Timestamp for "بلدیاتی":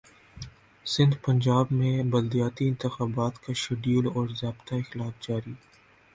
2.05-2.67